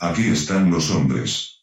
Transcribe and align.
Aquí 0.00 0.28
están 0.28 0.70
los 0.70 0.90
hombres. 0.90 1.57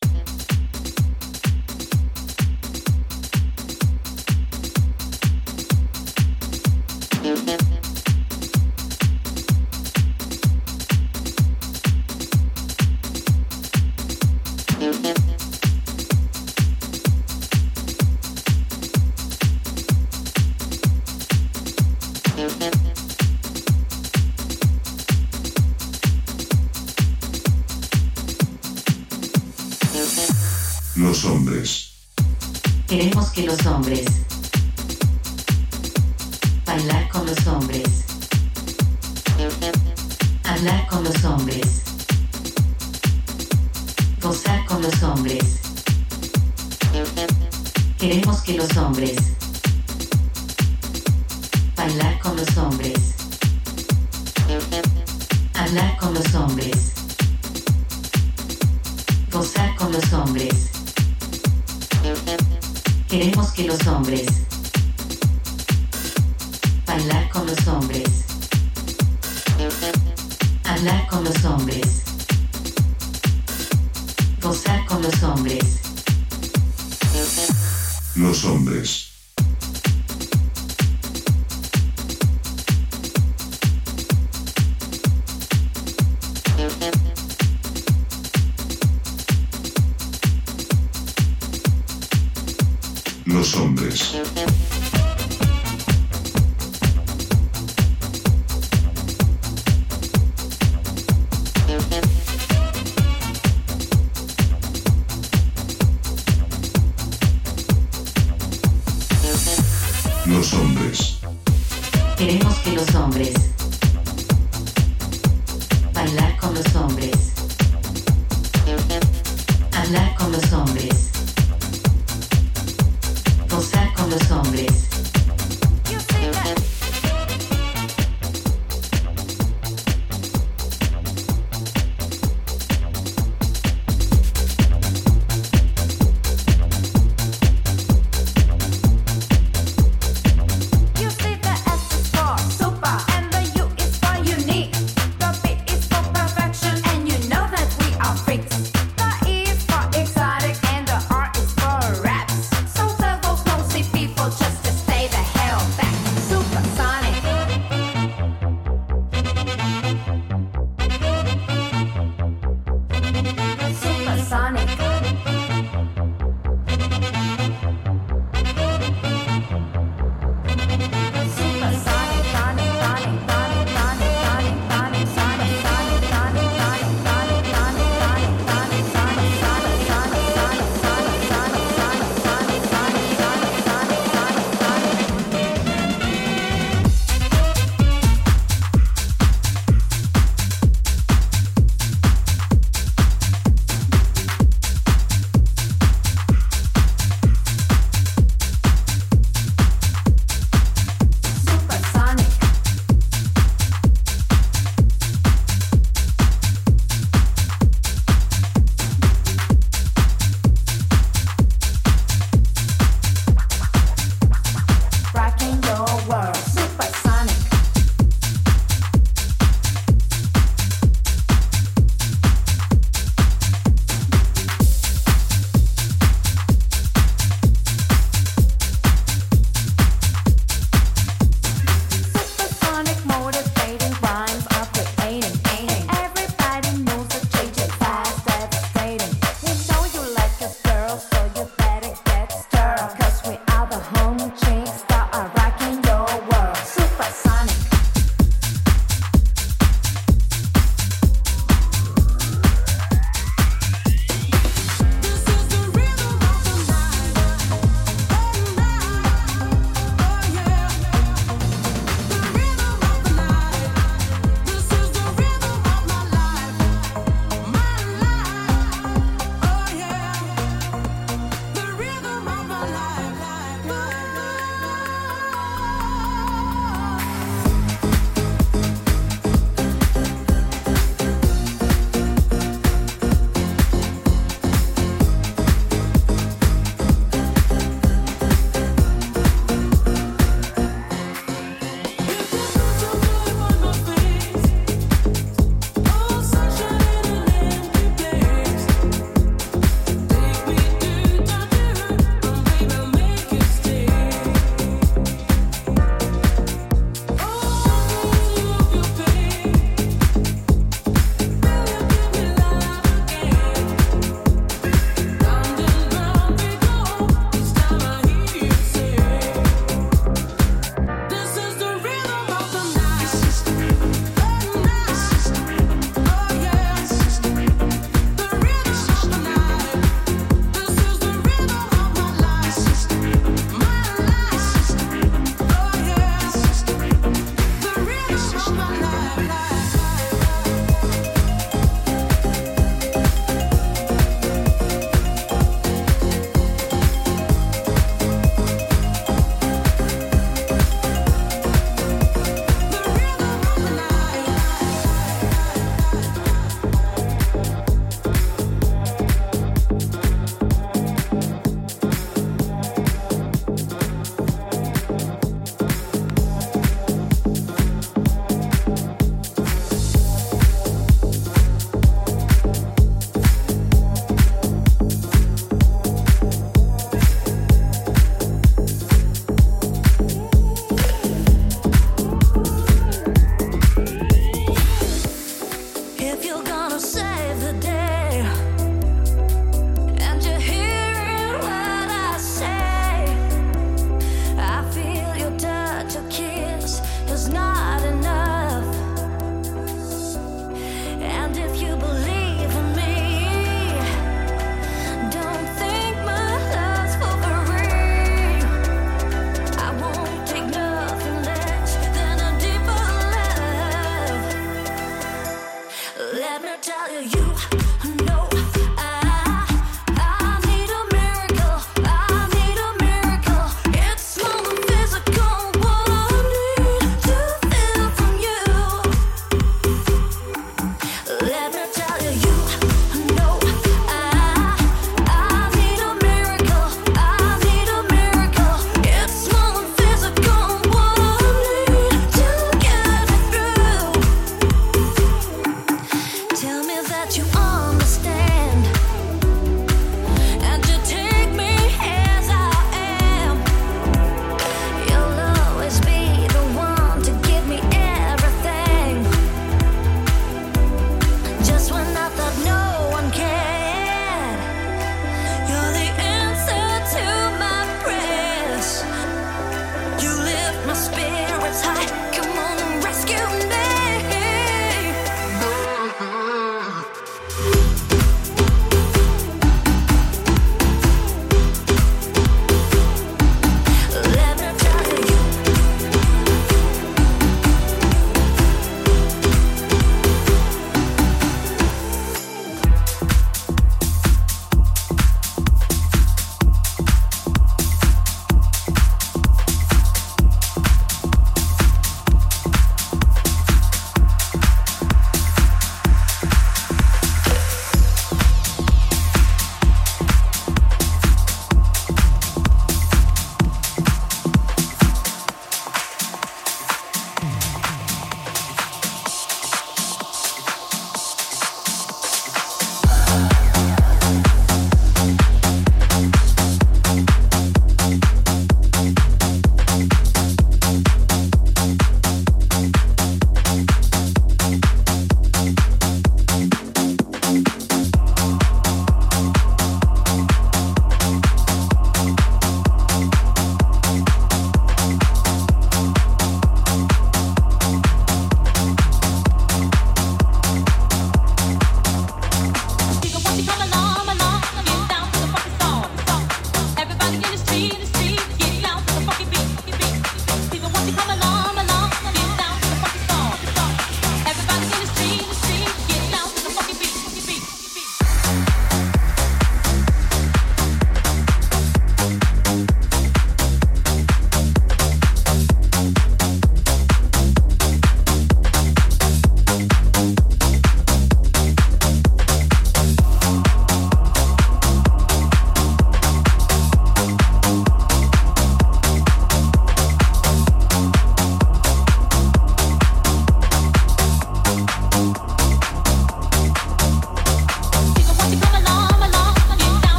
Hablar 119.85 120.15
con 120.15 120.31
los 120.31 120.53
hombres, 120.53 120.94